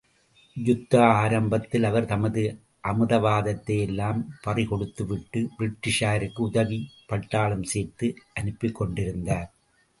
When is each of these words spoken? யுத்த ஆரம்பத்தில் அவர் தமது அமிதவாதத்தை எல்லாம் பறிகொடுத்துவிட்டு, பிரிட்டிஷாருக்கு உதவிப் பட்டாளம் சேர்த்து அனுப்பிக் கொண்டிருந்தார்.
யுத்த 0.57 1.05
ஆரம்பத்தில் 1.05 1.83
அவர் 1.83 2.05
தமது 2.05 2.59
அமிதவாதத்தை 2.83 3.79
எல்லாம் 3.79 4.25
பறிகொடுத்துவிட்டு, 4.47 5.47
பிரிட்டிஷாருக்கு 5.59 6.39
உதவிப் 6.39 6.89
பட்டாளம் 7.09 7.63
சேர்த்து 7.63 8.15
அனுப்பிக் 8.33 8.75
கொண்டிருந்தார். 8.75 9.53